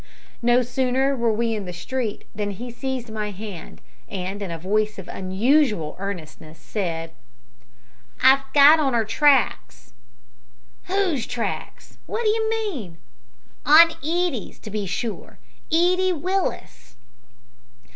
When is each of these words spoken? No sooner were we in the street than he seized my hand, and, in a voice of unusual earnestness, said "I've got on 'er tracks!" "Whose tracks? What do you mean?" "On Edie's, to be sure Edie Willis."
No 0.41 0.63
sooner 0.63 1.15
were 1.15 1.31
we 1.31 1.53
in 1.53 1.65
the 1.65 1.71
street 1.73 2.23
than 2.33 2.49
he 2.49 2.71
seized 2.71 3.11
my 3.11 3.29
hand, 3.29 3.81
and, 4.09 4.41
in 4.41 4.49
a 4.49 4.57
voice 4.57 4.97
of 4.97 5.07
unusual 5.07 5.95
earnestness, 5.99 6.57
said 6.57 7.11
"I've 8.23 8.41
got 8.51 8.79
on 8.79 8.95
'er 8.95 9.05
tracks!" 9.05 9.93
"Whose 10.85 11.27
tracks? 11.27 11.99
What 12.07 12.23
do 12.23 12.29
you 12.29 12.49
mean?" 12.49 12.97
"On 13.63 13.91
Edie's, 14.03 14.57
to 14.61 14.71
be 14.71 14.87
sure 14.87 15.37
Edie 15.71 16.13
Willis." 16.13 16.95